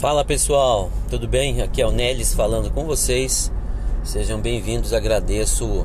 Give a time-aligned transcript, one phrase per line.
[0.00, 1.60] Fala pessoal, tudo bem?
[1.60, 3.50] Aqui é o Nelis falando com vocês.
[4.04, 5.84] Sejam bem-vindos, agradeço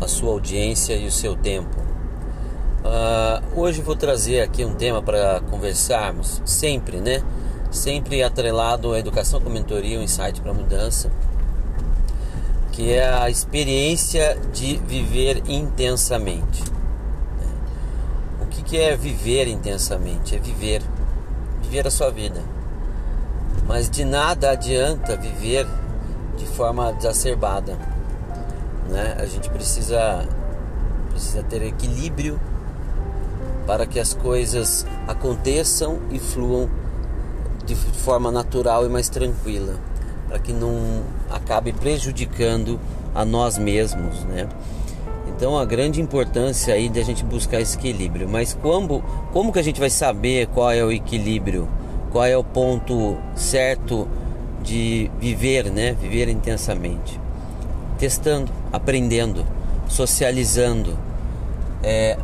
[0.00, 1.70] a sua audiência e o seu tempo.
[2.84, 7.22] Uh, hoje vou trazer aqui um tema para conversarmos, sempre, né?
[7.70, 11.08] Sempre atrelado à educação com mentoria, um insight para mudança,
[12.72, 16.60] que é a experiência de viver intensamente.
[18.42, 20.34] O que, que é viver intensamente?
[20.34, 20.82] É viver,
[21.62, 22.42] viver a sua vida
[23.66, 25.66] mas de nada adianta viver
[26.36, 27.78] de forma exacerbada.
[28.88, 29.16] Né?
[29.18, 30.26] A gente precisa,
[31.10, 32.38] precisa ter equilíbrio
[33.66, 36.68] para que as coisas aconteçam e fluam
[37.64, 39.74] de forma natural e mais tranquila,
[40.28, 42.78] para que não acabe prejudicando
[43.14, 44.48] a nós mesmos, né?
[45.26, 48.28] Então a grande importância aí de a gente buscar esse equilíbrio.
[48.28, 49.02] Mas como,
[49.32, 51.68] como que a gente vai saber qual é o equilíbrio?
[52.14, 54.06] Qual é o ponto certo
[54.62, 55.96] de viver, né?
[56.00, 57.20] Viver intensamente.
[57.98, 59.44] Testando, aprendendo,
[59.88, 60.96] socializando,
[61.82, 62.16] é,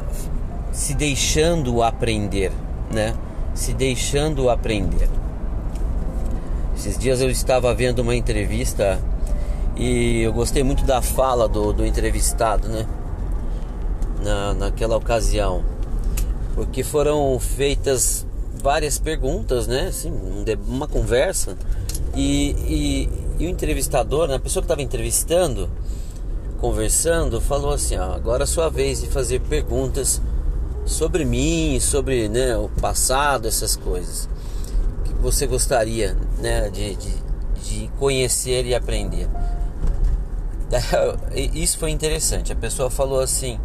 [0.70, 2.52] se deixando aprender,
[2.88, 3.16] né?
[3.52, 5.10] Se deixando aprender.
[6.77, 8.97] Esses dias eu estava vendo uma entrevista
[9.75, 12.86] e eu gostei muito da fala do, do entrevistado, né?
[14.22, 15.64] Na, naquela ocasião,
[16.54, 18.25] porque foram feitas
[18.61, 19.89] várias perguntas, né?
[19.89, 20.12] Assim,
[20.66, 21.56] uma conversa.
[22.14, 23.08] E, e,
[23.39, 24.36] e o entrevistador, né?
[24.36, 25.69] a pessoa que estava entrevistando,
[26.61, 30.20] conversando, falou assim: ó, agora é sua vez de fazer perguntas
[30.84, 34.28] sobre mim, sobre né, o passado, essas coisas.
[35.00, 37.14] O que você gostaria né, de, de,
[37.62, 39.28] de conhecer e aprender?
[41.55, 42.53] Isso foi interessante.
[42.53, 43.58] A pessoa falou assim: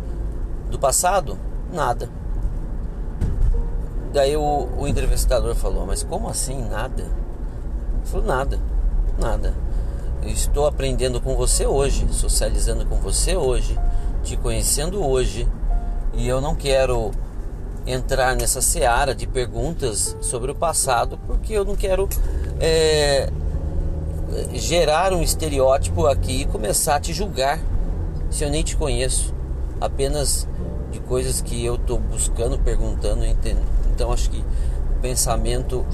[0.70, 1.38] do passado,
[1.74, 2.25] nada
[4.16, 6.64] Daí o, o entrevistador falou: Mas como assim?
[6.70, 7.02] Nada?
[7.02, 8.58] Ele falou: Nada,
[9.20, 9.54] nada.
[10.24, 13.78] Eu estou aprendendo com você hoje, socializando com você hoje,
[14.24, 15.46] te conhecendo hoje,
[16.14, 17.12] e eu não quero
[17.86, 22.08] entrar nessa seara de perguntas sobre o passado, porque eu não quero
[22.62, 23.30] é,
[24.54, 27.60] gerar um estereótipo aqui e começar a te julgar
[28.30, 29.36] se eu nem te conheço,
[29.82, 30.48] apenas
[30.90, 35.86] de coisas que eu estou buscando, perguntando, entendendo então acho que o pensamento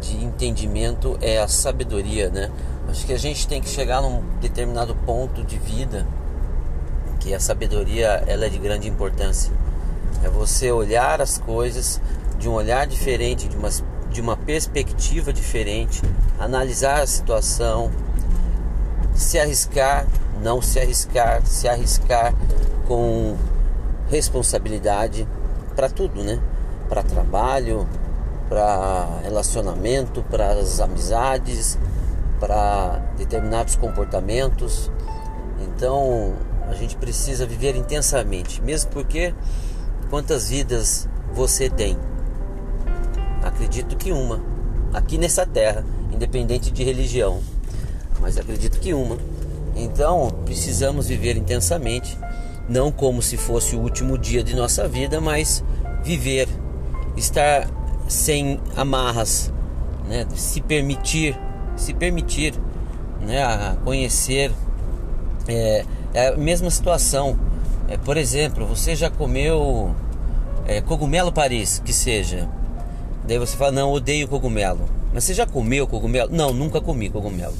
[0.00, 2.50] de entendimento é a sabedoria, né?
[2.88, 6.06] Acho que a gente tem que chegar num determinado ponto de vida
[7.18, 9.50] que a sabedoria ela é de grande importância.
[10.22, 12.00] É você olhar as coisas
[12.38, 13.70] de um olhar diferente, de uma,
[14.10, 16.02] de uma perspectiva diferente,
[16.38, 17.90] analisar a situação,
[19.14, 20.06] se arriscar,
[20.42, 22.34] não se arriscar, se arriscar
[22.86, 23.36] com
[24.08, 25.26] responsabilidade
[25.74, 26.38] para tudo, né?
[26.88, 27.86] Para trabalho,
[28.48, 31.78] para relacionamento, para as amizades,
[32.38, 34.90] para determinados comportamentos.
[35.60, 36.34] Então
[36.68, 39.34] a gente precisa viver intensamente, mesmo porque
[40.10, 41.96] quantas vidas você tem?
[43.42, 44.40] Acredito que uma,
[44.92, 47.40] aqui nessa terra, independente de religião,
[48.20, 49.16] mas acredito que uma.
[49.74, 52.18] Então precisamos viver intensamente,
[52.68, 55.62] não como se fosse o último dia de nossa vida, mas
[56.02, 56.48] viver
[57.16, 57.68] estar
[58.08, 59.52] sem amarras,
[60.08, 60.26] né?
[60.34, 61.38] se permitir,
[61.76, 62.54] se permitir
[63.20, 63.42] né?
[63.42, 64.52] a conhecer
[65.48, 65.84] é,
[66.14, 67.38] é a mesma situação.
[67.88, 69.94] É, por exemplo, você já comeu
[70.66, 72.48] é, cogumelo Paris, que seja.
[73.26, 74.80] Daí você fala, não, odeio cogumelo.
[75.12, 76.30] Mas você já comeu cogumelo?
[76.32, 77.54] Não, nunca comi cogumelo.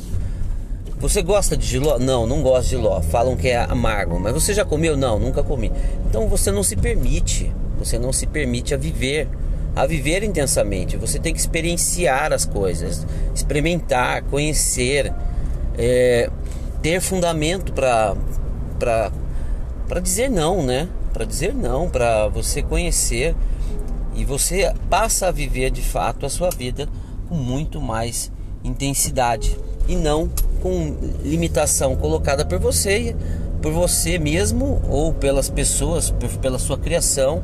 [0.99, 1.99] Você gosta de giló?
[1.99, 3.01] Não, não gosto de giló.
[3.03, 4.19] Falam que é amargo.
[4.19, 4.97] Mas você já comeu?
[4.97, 5.71] Não, nunca comi.
[6.09, 7.53] Então você não se permite.
[7.79, 9.29] Você não se permite a viver
[9.77, 10.97] a viver intensamente.
[10.97, 15.13] Você tem que experienciar as coisas, experimentar, conhecer,
[15.77, 16.31] é,
[16.81, 18.17] ter fundamento para
[20.03, 20.89] dizer não, né?
[21.13, 23.37] Para dizer não, para você conhecer
[24.15, 26.89] e você passa a viver de fato a sua vida
[27.29, 28.33] com muito mais
[28.65, 30.31] intensidade e não
[30.63, 33.15] com limitação colocada por você,
[33.61, 37.43] por você mesmo ou pelas pessoas, pela sua criação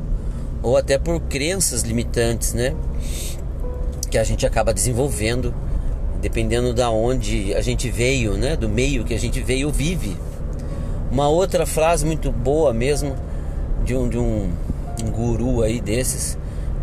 [0.63, 2.73] ou até por crenças limitantes, né?
[4.09, 5.53] Que a gente acaba desenvolvendo,
[6.21, 8.55] dependendo da onde a gente veio, né?
[8.55, 10.15] Do meio que a gente veio vive.
[11.11, 13.15] Uma outra frase muito boa mesmo
[13.83, 14.49] de um, de um,
[15.03, 16.37] um guru aí desses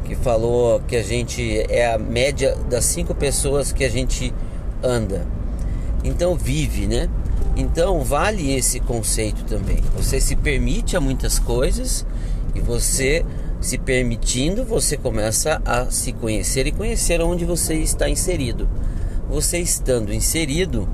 [0.05, 4.35] que falou que a gente é a média das cinco pessoas que a gente
[4.82, 5.27] anda.
[6.05, 7.09] Então vive, né?
[7.56, 9.79] Então vale esse conceito também.
[9.97, 12.05] Você se permite a muitas coisas
[12.55, 13.25] e você
[13.60, 18.68] se permitindo, você começa a se conhecer e conhecer onde você está inserido.
[19.28, 20.88] você estando inserido,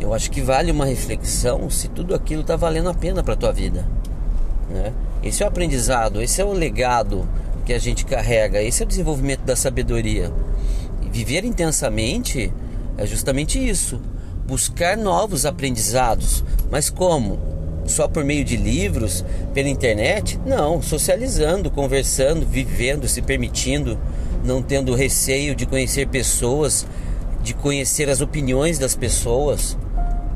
[0.00, 3.52] eu acho que vale uma reflexão se tudo aquilo está valendo a pena para tua
[3.52, 3.86] vida.
[4.70, 4.92] Né?
[5.22, 7.28] Esse é o aprendizado, esse é o legado
[7.66, 10.32] que a gente carrega, esse é o desenvolvimento da sabedoria.
[11.02, 12.52] E viver intensamente
[12.96, 14.00] é justamente isso,
[14.46, 16.44] buscar novos aprendizados.
[16.70, 17.38] Mas como?
[17.86, 19.24] Só por meio de livros,
[19.54, 20.38] pela internet?
[20.44, 23.98] Não, socializando, conversando, vivendo, se permitindo,
[24.44, 26.86] não tendo receio de conhecer pessoas,
[27.42, 29.76] de conhecer as opiniões das pessoas.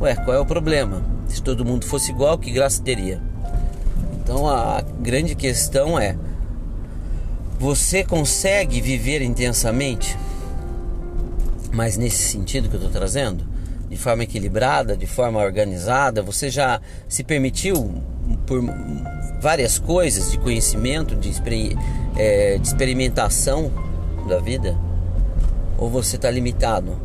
[0.00, 1.02] Ué, qual é o problema?
[1.28, 3.20] Se todo mundo fosse igual, que graça teria?
[4.14, 6.16] Então a grande questão é:
[7.58, 10.16] você consegue viver intensamente?
[11.72, 13.44] Mas nesse sentido que eu estou trazendo,
[13.90, 17.92] de forma equilibrada, de forma organizada, você já se permitiu
[18.46, 18.62] por
[19.40, 21.30] várias coisas de conhecimento, de,
[22.16, 23.70] é, de experimentação
[24.28, 24.78] da vida?
[25.76, 26.96] Ou você está limitado?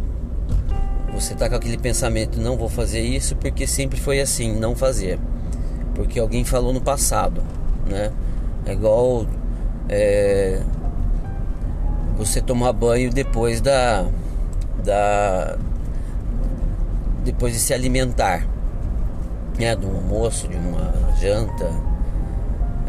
[1.13, 5.19] Você está com aquele pensamento, não vou fazer isso porque sempre foi assim, não fazer
[5.95, 7.41] porque alguém falou no passado,
[7.89, 8.11] né?
[8.65, 9.25] É igual
[9.89, 10.61] é,
[12.17, 14.05] você tomar banho depois da,
[14.83, 15.57] da
[17.25, 18.47] depois de se alimentar,
[19.57, 19.75] né?
[19.75, 21.69] De um almoço, de uma janta.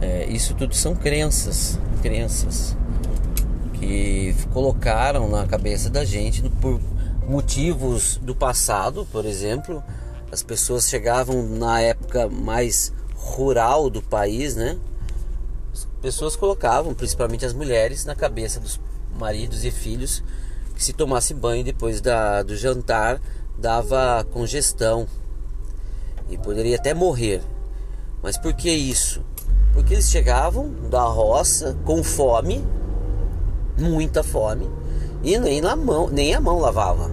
[0.01, 2.77] É, isso tudo são crenças, crenças
[3.73, 6.79] que colocaram na cabeça da gente por
[7.27, 9.83] motivos do passado, por exemplo,
[10.31, 14.77] as pessoas chegavam na época mais rural do país, né?
[15.73, 18.79] As pessoas colocavam, principalmente as mulheres, na cabeça dos
[19.19, 20.23] maridos e filhos
[20.75, 23.19] que se tomasse banho depois da, do jantar
[23.59, 25.07] dava congestão
[26.29, 27.43] e poderia até morrer.
[28.23, 29.25] Mas por que isso?
[29.73, 32.67] Porque eles chegavam da roça com fome,
[33.79, 34.69] muita fome,
[35.23, 37.11] e nem, na mão, nem a mão lavava.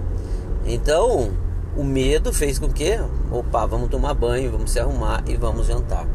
[0.66, 1.32] Então,
[1.76, 3.00] o medo fez com que,
[3.32, 6.08] opa, vamos tomar banho, vamos se arrumar e vamos jantar.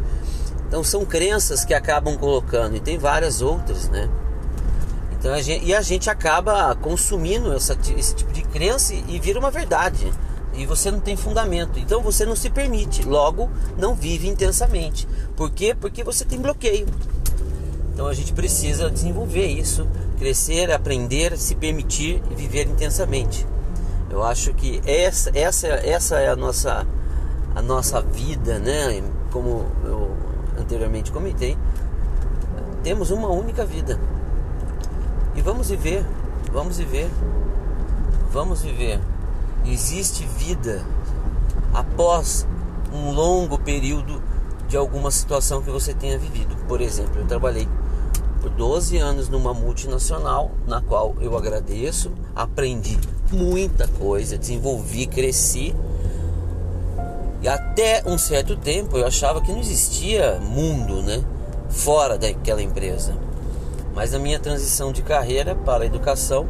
[0.67, 4.09] Então são crenças que acabam colocando e tem várias outras, né?
[5.19, 9.39] Então a gente, e a gente acaba consumindo essa, esse tipo de crença e vira
[9.39, 10.13] uma verdade.
[10.55, 11.79] E você não tem fundamento.
[11.79, 13.03] Então você não se permite.
[13.03, 15.09] Logo, não vive intensamente.
[15.37, 15.77] Por quê?
[15.79, 16.87] Porque você tem bloqueio.
[17.93, 19.89] Então a gente precisa desenvolver isso,
[20.19, 23.45] crescer, aprender, se permitir e viver intensamente.
[24.09, 26.87] Eu acho que essa, essa, essa é a nossa,
[27.57, 29.03] a nossa vida, né?
[29.33, 30.17] Como eu
[30.57, 31.59] anteriormente comentei,
[32.85, 33.99] temos uma única vida.
[35.39, 36.05] E vamos viver,
[36.53, 37.09] vamos viver,
[38.33, 38.99] vamos viver.
[39.65, 40.85] Existe vida
[41.73, 42.45] após
[42.93, 44.21] um longo período
[44.67, 46.57] de alguma situação que você tenha vivido.
[46.67, 47.69] Por exemplo, eu trabalhei
[48.43, 52.99] por 12 anos numa multinacional, na qual eu agradeço, aprendi
[53.31, 55.73] muita coisa, desenvolvi, cresci.
[57.41, 61.23] E até um certo tempo eu achava que não existia mundo, né,
[61.69, 63.28] fora daquela empresa.
[63.99, 66.47] Mas na minha transição de carreira para a educação,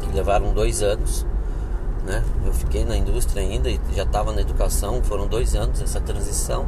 [0.00, 1.26] que levaram dois anos,
[2.06, 6.00] né, eu fiquei na indústria ainda e já estava na educação, foram dois anos essa
[6.00, 6.64] transição.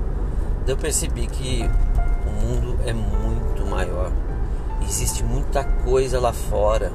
[0.66, 1.70] Eu percebi que
[2.26, 4.10] o mundo é muito maior.
[4.82, 6.90] Existe muita coisa lá fora,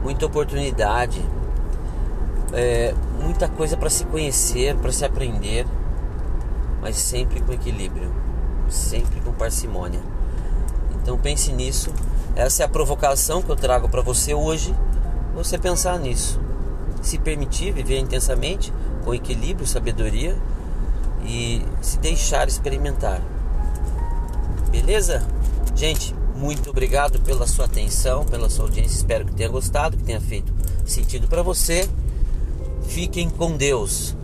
[0.00, 1.20] muita oportunidade,
[2.52, 5.66] é, muita coisa para se conhecer, para se aprender,
[6.80, 8.12] mas sempre com equilíbrio,
[8.68, 10.00] sempre com parcimônia.
[11.06, 11.94] Então pense nisso.
[12.34, 14.74] Essa é a provocação que eu trago para você hoje.
[15.36, 16.40] Você pensar nisso,
[17.00, 18.72] se permitir viver intensamente,
[19.04, 20.36] com equilíbrio, sabedoria
[21.24, 23.22] e se deixar experimentar.
[24.68, 25.24] Beleza?
[25.76, 28.96] Gente, muito obrigado pela sua atenção, pela sua audiência.
[28.96, 30.52] Espero que tenha gostado, que tenha feito
[30.84, 31.88] sentido para você.
[32.88, 34.16] Fiquem com Deus.